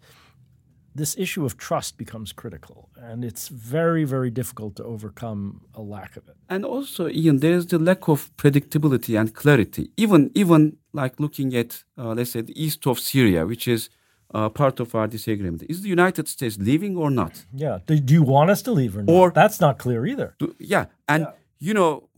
[0.95, 6.15] this issue of trust becomes critical, and it's very, very difficult to overcome a lack
[6.15, 6.35] of it.
[6.49, 9.89] And also, Ian, there's the lack of predictability and clarity.
[9.97, 13.89] Even, even like looking at, uh, let's say, the east of Syria, which is
[14.33, 15.63] uh, part of our disagreement.
[15.69, 17.45] Is the United States leaving or not?
[17.53, 17.79] Yeah.
[17.85, 19.13] Do, you want us to leave or not?
[19.13, 20.35] Or, That's not clear either.
[20.39, 20.85] Do, yeah.
[21.07, 21.31] And, yeah.
[21.59, 22.09] you know,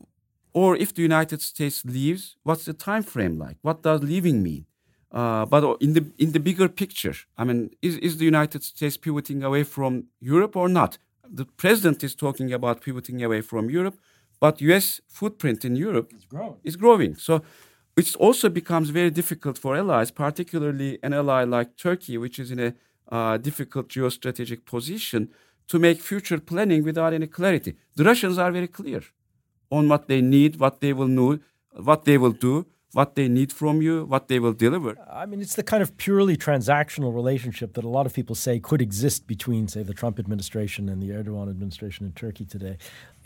[0.53, 3.57] or if the United States leaves, what's the time frame like?
[3.61, 4.65] What does leaving mean?
[5.11, 8.97] Uh, but in the in the bigger picture, I mean, is, is the United States
[8.97, 10.97] pivoting away from Europe or not?
[11.29, 13.97] The president is talking about pivoting away from Europe,
[14.41, 14.99] but U.S.
[15.07, 16.57] footprint in Europe growing.
[16.63, 17.15] is growing.
[17.15, 17.41] So
[17.97, 22.59] it also becomes very difficult for allies, particularly an ally like Turkey, which is in
[22.59, 22.73] a
[23.11, 25.29] uh, difficult geostrategic position,
[25.67, 27.75] to make future planning without any clarity.
[27.95, 29.01] The Russians are very clear
[29.71, 31.39] on what they need, what they will know,
[31.71, 34.97] what they will do what they need from you, what they will deliver.
[35.11, 38.57] I mean, it's the kind of purely transactional relationship that a lot of people say
[38.57, 42.77] could exist between, say, the Trump administration and the Erdogan administration in Turkey today.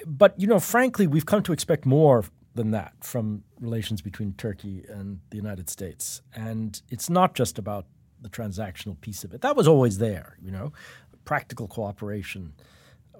[0.08, 4.83] But, you know, frankly, we've come to expect more than that from relations between Turkey
[4.89, 6.21] and the United States.
[6.35, 7.85] And it's not just about
[8.21, 9.41] the transactional piece of it.
[9.41, 10.73] That was always there, you know,
[11.25, 12.53] practical cooperation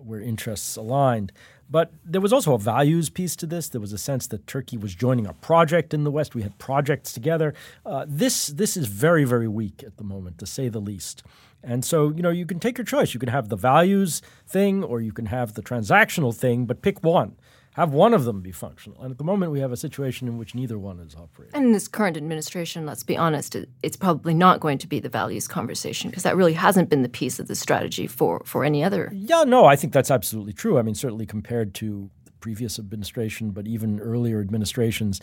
[0.04, 1.32] where interests aligned.
[1.70, 3.70] But there was also a values piece to this.
[3.70, 6.34] There was a sense that Turkey was joining a project in the West.
[6.34, 7.54] We had projects together.
[7.86, 11.22] Uh, this this is very very weak at the moment, to say the least.
[11.62, 13.14] And so you know you can take your choice.
[13.14, 17.04] You can have the values thing, or you can have the transactional thing, but pick
[17.04, 17.36] one
[17.80, 19.02] have one of them be functional.
[19.02, 21.56] And at the moment, we have a situation in which neither one is operating.
[21.56, 25.08] And in this current administration, let's be honest, it's probably not going to be the
[25.08, 28.84] values conversation because that really hasn't been the piece of the strategy for, for any
[28.84, 29.10] other.
[29.14, 30.78] Yeah, no, I think that's absolutely true.
[30.78, 35.22] I mean, certainly compared to the previous administration, but even earlier administrations,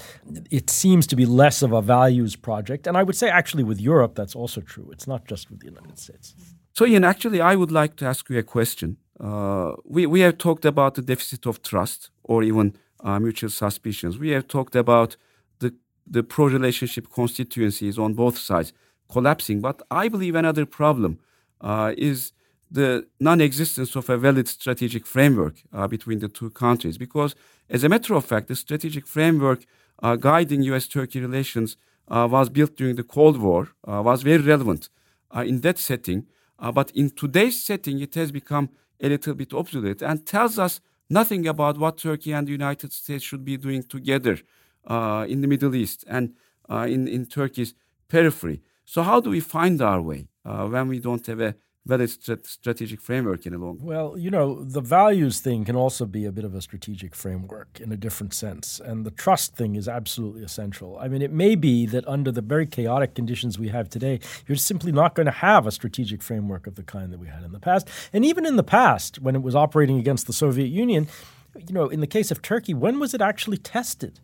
[0.51, 2.87] it seems to be less of a values project.
[2.87, 4.89] And I would say, actually, with Europe, that's also true.
[4.93, 6.35] It's not just with the United States.
[6.73, 8.97] So, Ian, actually, I would like to ask you a question.
[9.19, 14.19] Uh, we, we have talked about the deficit of trust or even uh, mutual suspicions.
[14.19, 15.17] We have talked about
[15.61, 15.75] the,
[16.07, 18.73] the pro relationship constituencies on both sides
[19.11, 19.61] collapsing.
[19.61, 21.19] But I believe another problem
[21.61, 22.33] uh, is
[22.71, 26.99] the non existence of a valid strategic framework uh, between the two countries.
[26.99, 27.35] Because,
[27.71, 29.65] as a matter of fact, the strategic framework
[30.03, 31.77] uh, guiding US Turkey relations
[32.09, 34.91] was built during the Cold War, was very relevant
[35.35, 36.27] in that setting.
[36.73, 38.69] but in today's setting, it has become
[39.01, 43.25] a little bit obsolete and tells us nothing about what Turkey and the United States
[43.25, 44.39] should be doing together
[44.87, 46.35] uh, in the Middle East and
[46.71, 47.75] uh, in, in Turkey's
[48.09, 48.63] periphery.
[48.85, 52.45] So, how do we find our way uh, when we don't have a valid st-
[52.45, 53.85] strategic framework in a longer?
[53.85, 57.81] Well, you know, the values thing can also be a bit of a strategic framework
[57.81, 58.81] in a different sense.
[58.81, 60.99] And the trust thing is absolutely essential.
[61.01, 64.57] I mean, it may be that under the very chaotic conditions we have today, you're
[64.57, 67.53] simply not going to have a strategic framework of the kind that we had in
[67.53, 67.89] the past.
[68.13, 71.07] And even in the past, when it was operating against the Soviet Union,
[71.55, 74.21] you know, in the case of Turkey, when was it actually tested?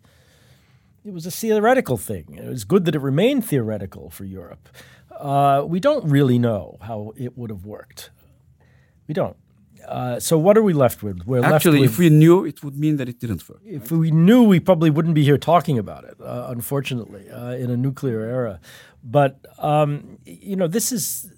[1.05, 2.38] It was a theoretical thing.
[2.41, 4.69] It was good that it remained theoretical for Europe.
[5.11, 8.11] Uh, we don't really know how it would have worked.
[9.09, 9.37] We don't.
[9.87, 11.27] Uh, so what are we left with?
[11.27, 13.61] We're Actually, with, if we knew, it would mean that it didn't work.
[13.65, 13.99] If right?
[13.99, 16.17] we knew, we probably wouldn't be here talking about it.
[16.21, 18.61] Uh, unfortunately, uh, in a nuclear era,
[19.03, 21.33] but um, you know, this is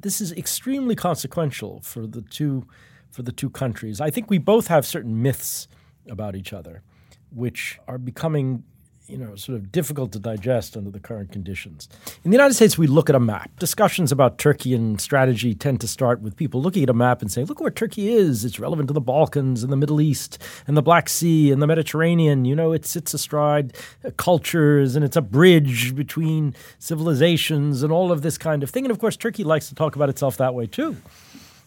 [0.00, 2.66] this is extremely consequential for the two
[3.10, 4.00] for the two countries.
[4.00, 5.68] I think we both have certain myths
[6.08, 6.82] about each other,
[7.30, 8.64] which are becoming
[9.08, 11.88] you know, sort of difficult to digest under the current conditions.
[12.24, 13.50] In the United States, we look at a map.
[13.58, 17.30] Discussions about Turkey and strategy tend to start with people looking at a map and
[17.30, 18.44] saying, look where Turkey is.
[18.44, 21.66] It's relevant to the Balkans and the Middle East and the Black Sea and the
[21.66, 22.44] Mediterranean.
[22.44, 23.76] You know, it sits astride
[24.16, 28.84] cultures and it's a bridge between civilizations and all of this kind of thing.
[28.84, 30.96] And of course, Turkey likes to talk about itself that way too,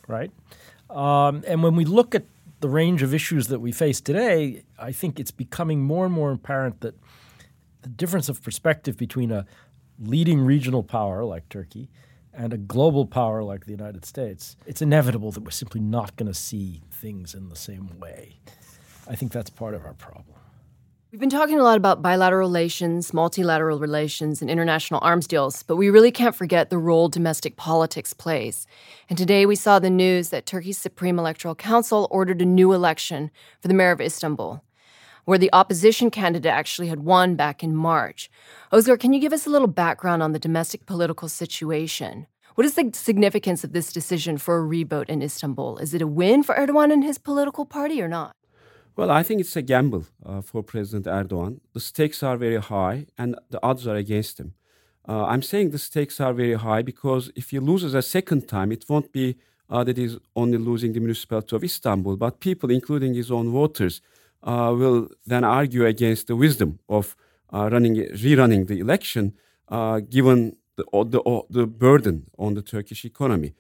[0.07, 0.31] right?
[0.89, 2.23] Um, and when we look at
[2.59, 6.31] the range of issues that we face today, I think it's becoming more and more
[6.31, 6.95] apparent that
[7.81, 9.45] the difference of perspective between a
[9.99, 11.89] leading regional power like Turkey
[12.33, 16.31] and a global power like the United States, it's inevitable that we're simply not going
[16.31, 18.39] to see things in the same way.
[19.07, 20.35] I think that's part of our problem.
[21.11, 25.75] We've been talking a lot about bilateral relations, multilateral relations, and international arms deals, but
[25.75, 28.67] we really can't forget the role domestic politics plays.
[29.09, 33.31] And today we saw the news that Turkey's Supreme Electoral Council ordered a new election
[33.59, 34.63] for the mayor of Istanbul
[35.29, 38.31] where the opposition candidate actually had won back in March.
[38.73, 42.25] Özgür, can you give us a little background on the domestic political situation?
[42.55, 45.77] What is the significance of this decision for a revote in Istanbul?
[45.77, 48.31] Is it a win for Erdogan and his political party or not?
[48.95, 51.59] Well, I think it's a gamble uh, for President Erdogan.
[51.73, 54.55] The stakes are very high and the odds are against him.
[55.07, 58.71] Uh, I'm saying the stakes are very high because if he loses a second time,
[58.71, 59.35] it won't be
[59.69, 64.01] uh, that he's only losing the municipality of Istanbul, but people, including his own voters,
[64.43, 67.15] uh, will then argue against the wisdom of
[67.53, 69.33] uh, running rerunning the election,
[69.69, 73.53] uh, given the, the, the burden on the Turkish economy.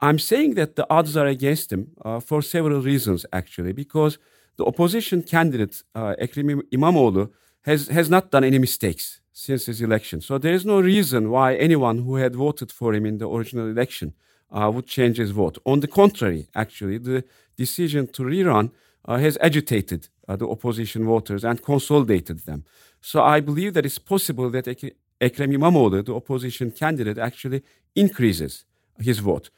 [0.00, 4.18] I'm saying that the odds are against him uh, for several reasons, actually, because
[4.56, 7.30] the opposition candidate, uh, Ekrem İmamoğlu,
[7.62, 10.20] has, has not done any mistakes since his election.
[10.20, 13.68] So there is no reason why anyone who had voted for him in the original
[13.68, 14.14] election
[14.50, 15.58] uh, would change his vote.
[15.64, 17.24] On the contrary, actually, the
[17.56, 18.72] decision to rerun
[19.04, 22.64] uh, has agitated uh, the opposition voters and consolidated them.
[23.00, 27.62] So I believe that it's possible that Ek- Ekrem İmamoğlu, the opposition candidate, actually
[27.94, 28.64] increases
[29.00, 29.50] his vote.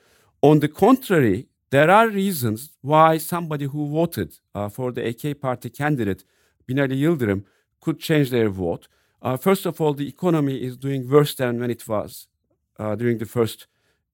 [0.42, 5.70] On the contrary, there are reasons why somebody who voted uh, for the AK party
[5.70, 6.24] candidate,
[6.68, 7.44] Binali Yildirim,
[7.80, 8.88] could change their vote.
[9.22, 12.26] Uh, first of all, the economy is doing worse than when it was
[12.78, 13.66] uh, during the first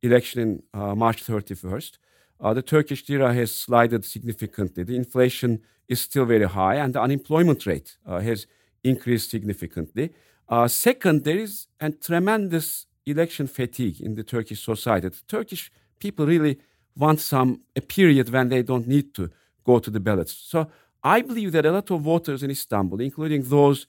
[0.02, 1.98] election in uh, March 31st.
[2.40, 4.82] Uh, the Turkish lira has slided significantly.
[4.82, 8.46] The inflation is still very high, and the unemployment rate uh, has
[8.82, 10.10] increased significantly.
[10.48, 15.08] Uh, second, there is a tremendous election fatigue in the Turkish society.
[15.08, 16.58] The Turkish people really
[16.96, 19.30] want some a period when they don't need to
[19.64, 20.32] go to the ballots.
[20.32, 20.70] So
[21.02, 23.86] I believe that a lot of voters in Istanbul, including those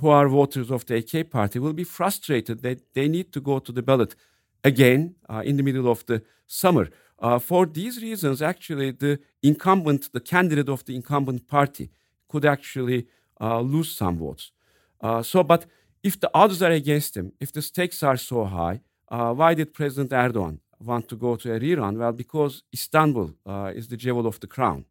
[0.00, 3.58] who are voters of the AK party, will be frustrated that they need to go
[3.58, 4.14] to the ballot
[4.64, 6.88] again uh, in the middle of the summer.
[7.22, 11.88] Uh, for these reasons, actually, the incumbent, the candidate of the incumbent party,
[12.28, 13.06] could actually
[13.40, 14.50] uh, lose some votes.
[15.00, 15.66] Uh, so, but
[16.02, 19.72] if the odds are against him, if the stakes are so high, uh, why did
[19.72, 21.96] President Erdogan want to go to a rerun?
[21.98, 24.84] Well, because Istanbul uh, is the jewel of the crown.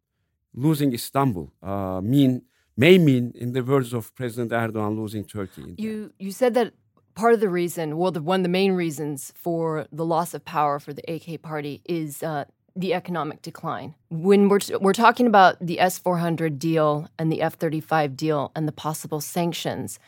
[0.54, 2.42] Losing Istanbul uh, mean
[2.76, 5.74] may mean, in the words of President Erdogan, losing Turkey.
[5.76, 6.72] You you said that
[7.14, 10.44] part of the reason, well, the, one of the main reasons for the loss of
[10.44, 12.44] power for the AK party is uh,
[12.74, 13.94] the economic decline.
[14.10, 18.66] When we're, we're talking about the S 400 deal and the F 35 deal and
[18.66, 19.98] the possible sanctions,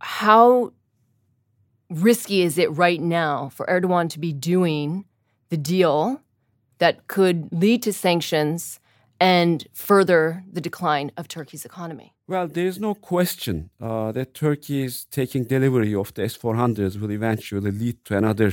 [0.00, 0.72] how
[1.90, 5.04] risky is it right now for Erdogan to be doing
[5.48, 6.20] the deal
[6.78, 8.78] that could lead to sanctions
[9.20, 12.14] and further the decline of Turkey's economy?
[12.30, 17.10] Well, there is no question uh, that Turkey's taking delivery of the S 400s will
[17.10, 18.52] eventually lead to another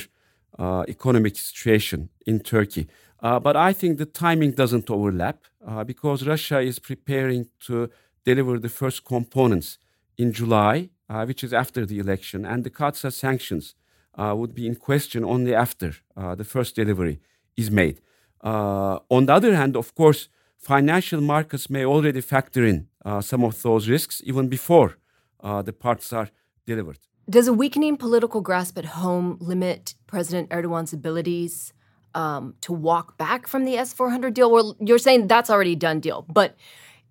[0.57, 2.87] uh, economic situation in Turkey.
[3.19, 7.89] Uh, but I think the timing doesn't overlap uh, because Russia is preparing to
[8.23, 9.77] deliver the first components
[10.17, 13.75] in July, uh, which is after the election, and the CAATSA sanctions
[14.17, 17.19] uh, would be in question only after the first delivery
[17.57, 17.99] is made.
[18.41, 20.29] on the other hand, of course,
[20.65, 24.97] financial markets may already factor in uh, some of those risks even before
[25.43, 26.29] uh, the parts are
[26.65, 26.97] delivered.
[27.29, 31.71] Does a weakening political grasp at home limit President Erdogan's abilities
[32.15, 34.51] um, to walk back from the S 400 deal?
[34.51, 36.55] Well, you're saying that's already a done deal, but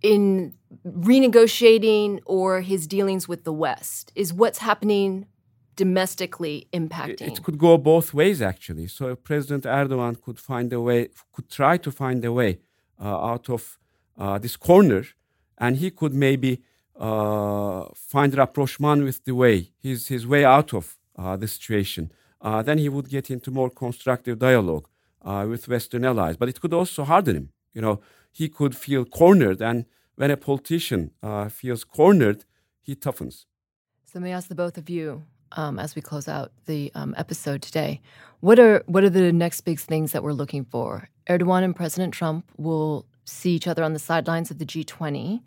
[0.03, 5.27] in renegotiating or his dealings with the West, is what's happening
[5.77, 7.29] domestically impacting?
[7.29, 8.89] It could go both ways, actually.
[8.89, 12.59] So President Erdogan could find a way, could try to find a way
[13.01, 13.79] out of
[14.19, 15.05] uh, this corner,
[15.59, 16.63] and he could maybe
[16.99, 20.97] uh, find rapprochement with the way his his way out of
[21.41, 22.11] the situation.
[22.65, 24.87] then he would get into more constructive dialogue
[25.51, 26.37] with Western allies.
[26.37, 27.49] But it could also harden him.
[27.73, 29.87] You know, he could feel cornered, and
[30.17, 31.11] when a politician
[31.51, 32.45] feels cornered,
[32.83, 33.47] he toughens.
[34.05, 35.23] So let me ask the both of you
[35.53, 38.01] um, as we close out the um, episode today.
[38.41, 41.09] What are what are the next big things that we're looking for?
[41.29, 45.41] Erdogan and President Trump will see each other on the sidelines of the G20.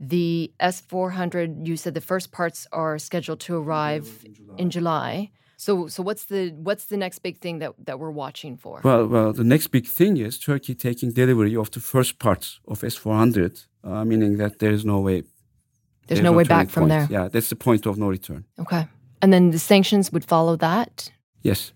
[0.00, 4.54] The S four hundred, you said the first parts are scheduled to arrive in July.
[4.58, 5.30] in July.
[5.56, 8.80] So, so what's the what's the next big thing that, that we're watching for?
[8.82, 12.82] Well, well, the next big thing is Turkey taking delivery of the first parts of
[12.82, 15.22] S four hundred, uh, meaning that there is no way.
[15.22, 17.08] There's, there's no, no, way back from point.
[17.08, 17.08] there.
[17.10, 18.44] Yeah, that's the point of no return.
[18.58, 18.88] Okay,
[19.22, 21.10] and then the sanctions would follow that.
[21.40, 21.72] Yes.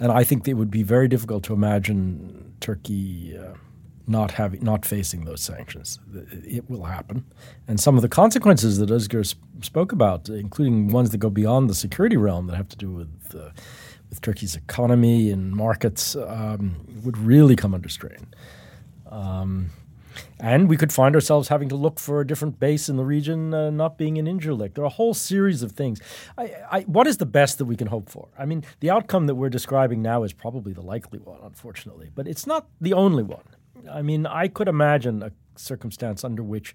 [0.00, 3.36] And I think it would be very difficult to imagine Turkey.
[3.38, 3.54] Uh,
[4.06, 6.00] not having not facing those sanctions.
[6.42, 7.24] It will happen,
[7.68, 11.74] and some of the consequences that Özgür spoke about, including ones that go beyond the
[11.74, 13.50] security realm that have to do with uh,
[14.08, 16.74] with Turkey's economy and markets, um,
[17.04, 18.26] would really come under strain.
[19.08, 19.70] Um,
[20.38, 23.52] and we could find ourselves having to look for a different base in the region,
[23.54, 24.74] uh, not being in Incirlik.
[24.74, 26.00] There are a whole series of things.
[26.36, 28.28] I, I, what is the best that we can hope for?
[28.38, 32.26] I mean, the outcome that we're describing now is probably the likely one, unfortunately, but
[32.26, 33.44] it's not the only one.
[33.90, 36.74] I mean, I could imagine a circumstance under which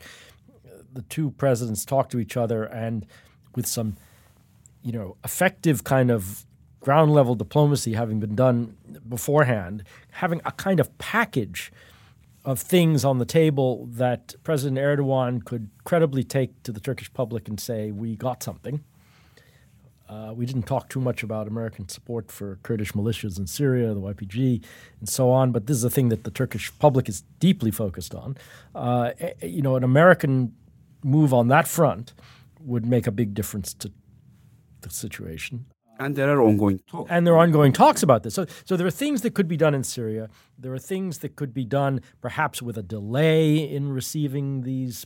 [0.96, 3.06] the two presidents talk to each other and
[3.54, 3.98] with some,
[4.82, 6.46] you know, effective kind of
[6.80, 8.78] ground level diplomacy having been done
[9.08, 11.72] beforehand, having a kind of package
[12.46, 17.48] of things on the table that President Erdogan could credibly take to the Turkish public
[17.48, 18.84] and say, we got something.
[20.08, 24.00] Uh, we didn't talk too much about American support for Kurdish militias in Syria, the
[24.00, 24.64] YPG,
[25.00, 25.52] and so on.
[25.52, 28.38] But this is a thing that the Turkish public is deeply focused on.
[28.76, 30.54] Uh, eh, eh, you know, an American
[31.04, 32.14] move on that front
[32.60, 33.92] would make a big difference to
[34.82, 35.66] the situation.
[36.00, 37.10] And there are ongoing talks.
[37.12, 38.34] And there are ongoing talks about this.
[38.34, 40.30] So, so there are things that could be done in Syria.
[40.58, 45.06] There are things that could be done perhaps with a delay in receiving these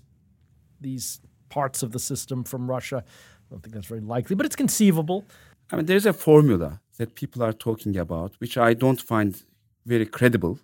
[0.82, 1.20] these
[1.50, 3.04] parts of the system from Russia.
[3.06, 5.26] I don't think that's very likely, but it's conceivable.
[5.72, 9.44] I mean, there's a formula that people are talking about, which I don't find
[9.86, 10.60] very credible,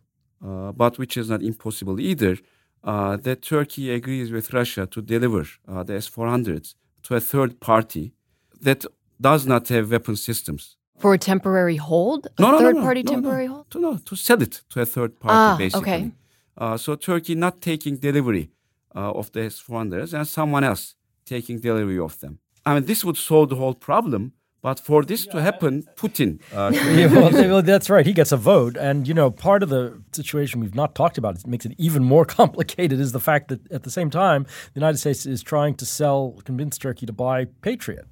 [0.45, 2.37] uh, but which is not impossible either.
[2.83, 7.59] Uh, that Turkey agrees with Russia to deliver uh, the S 400s to a third
[7.59, 8.13] party
[8.61, 8.85] that
[9.19, 10.77] does not have weapon systems.
[10.97, 12.27] For a temporary hold?
[12.37, 13.53] A no, no, third no, no, party no, temporary no.
[13.53, 13.71] hold?
[13.71, 15.93] To, no, to sell it to a third party, ah, basically.
[15.93, 16.11] Okay.
[16.57, 18.49] Uh, so Turkey not taking delivery
[18.95, 20.95] uh, of the S 400s and someone else
[21.25, 22.39] taking delivery of them.
[22.65, 24.33] I mean, this would solve the whole problem.
[24.61, 26.39] But for this to happen, Putin.
[26.51, 28.03] Uh, yeah, well, well, that's right.
[28.03, 28.75] He gets a vote.
[28.77, 32.03] And, you know, part of the situation we've not talked about, it makes it even
[32.03, 35.75] more complicated, is the fact that at the same time, the United States is trying
[35.75, 38.07] to sell, convince Turkey to buy Patriot,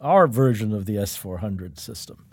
[0.00, 2.26] our version of the S 400 system.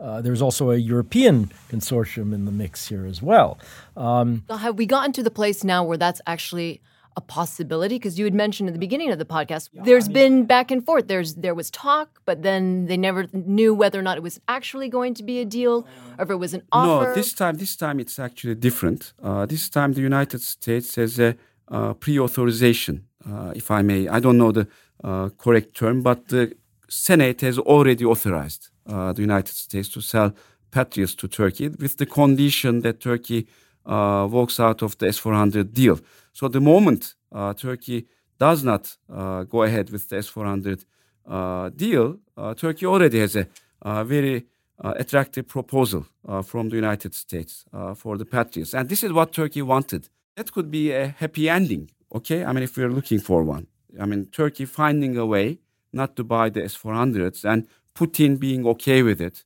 [0.00, 3.58] Uh, there's also a European consortium in the mix here as well.
[3.96, 6.80] Um, have we gotten to the place now where that's actually
[7.16, 7.96] a possibility?
[7.96, 10.46] Because you had mentioned at the beginning of the podcast, yeah, there's I mean, been
[10.46, 11.06] back and forth.
[11.06, 14.88] There's there was talk, but then they never knew whether or not it was actually
[14.88, 17.08] going to be a deal or if it was an offer.
[17.08, 19.12] No, this time this time it's actually different.
[19.22, 21.36] Uh, this time the United States has a
[21.68, 24.08] uh, pre-authorization, uh, if I may.
[24.08, 24.66] I don't know the
[25.04, 26.56] uh, correct term, but the
[26.90, 30.34] Senate has already authorized uh, the United States to sell
[30.72, 33.46] Patriots to Turkey with the condition that Turkey
[33.86, 35.98] uh, walks out of the S-400 deal.
[36.32, 38.06] So the moment uh, Turkey
[38.38, 40.84] does not uh, go ahead with the S-400
[41.26, 44.46] uh, deal, uh, Turkey already has a very
[44.82, 46.06] attractive proposal
[46.44, 47.66] from the United States
[47.96, 48.74] for the Patriots.
[48.74, 50.08] And this is what Turkey wanted.
[50.36, 52.44] That could be a happy ending, okay?
[52.44, 53.66] I mean, if we're looking for one.
[54.00, 55.58] I mean, Turkey finding a way
[55.92, 59.44] not to buy the S-400s and Putin being okay with it.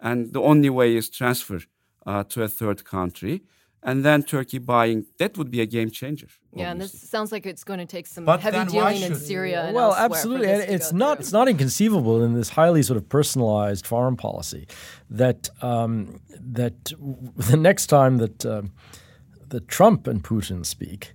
[0.00, 1.60] And the only way is transfer
[2.06, 3.42] uh, to a third country
[3.82, 6.28] and then Turkey buying, that would be a game changer.
[6.54, 9.64] Yeah, and this sounds like it's going to take some but heavy dealing in Syria.
[9.64, 13.86] And well, absolutely, and it's not it's not inconceivable in this highly sort of personalized
[13.86, 14.68] foreign policy
[15.10, 16.84] that um, that
[17.36, 18.46] the next time that.
[18.46, 18.62] Uh,
[19.52, 21.12] that Trump and Putin speak,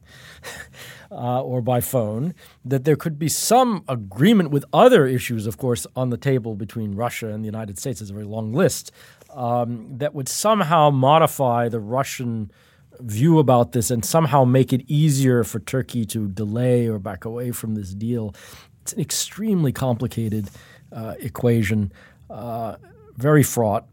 [1.11, 2.33] uh, or by phone,
[2.63, 6.95] that there could be some agreement with other issues, of course, on the table between
[6.95, 7.99] Russia and the United States.
[8.01, 8.91] It's a very long list
[9.33, 12.51] um, that would somehow modify the Russian
[12.99, 17.51] view about this and somehow make it easier for Turkey to delay or back away
[17.51, 18.33] from this deal.
[18.81, 20.49] It's an extremely complicated
[20.91, 21.91] uh, equation,
[22.29, 22.77] uh,
[23.15, 23.85] very fraught,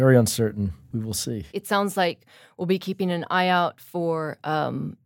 [0.00, 0.72] very uncertain.
[0.92, 1.46] We will see.
[1.52, 2.26] It sounds like
[2.56, 4.38] we'll be keeping an eye out for.
[4.42, 4.96] Um,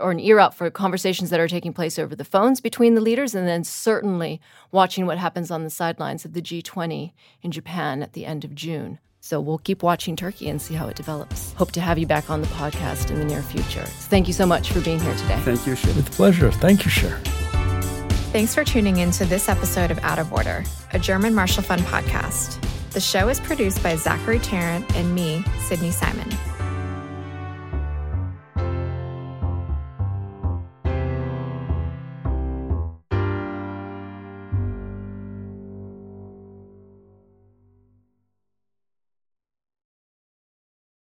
[0.00, 3.00] or an ear out for conversations that are taking place over the phones between the
[3.00, 4.40] leaders, and then certainly
[4.72, 8.56] watching what happens on the sidelines of the G20 in Japan at the end of
[8.56, 8.98] June.
[9.20, 11.52] So we'll keep watching Turkey and see how it develops.
[11.52, 13.86] Hope to have you back on the podcast in the near future.
[13.86, 15.38] So thank you so much for being here today.
[15.40, 15.94] Thank you, Cher.
[15.94, 16.50] With pleasure.
[16.50, 17.20] Thank you, Cher.
[18.32, 21.82] Thanks for tuning in to this episode of Out of Order, a German Marshall Fund
[21.82, 22.60] podcast.
[22.94, 26.28] The show is produced by Zachary Tarrant and me, Sydney Simon.